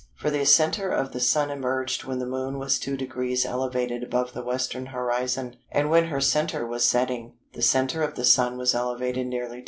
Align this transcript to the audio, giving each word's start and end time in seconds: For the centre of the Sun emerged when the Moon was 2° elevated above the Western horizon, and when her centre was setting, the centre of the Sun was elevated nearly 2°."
For 0.15 0.31
the 0.31 0.45
centre 0.47 0.89
of 0.89 1.11
the 1.11 1.19
Sun 1.19 1.51
emerged 1.51 2.05
when 2.05 2.17
the 2.17 2.25
Moon 2.25 2.57
was 2.57 2.79
2° 2.79 3.45
elevated 3.45 4.01
above 4.01 4.33
the 4.33 4.41
Western 4.41 4.87
horizon, 4.87 5.57
and 5.71 5.91
when 5.91 6.05
her 6.05 6.19
centre 6.19 6.65
was 6.65 6.83
setting, 6.85 7.35
the 7.53 7.61
centre 7.61 8.01
of 8.01 8.15
the 8.15 8.25
Sun 8.25 8.57
was 8.57 8.73
elevated 8.73 9.27
nearly 9.27 9.57
2°." 9.59 9.59